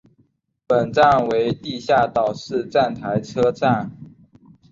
[0.65, 3.91] 本站为地下岛式站台车站。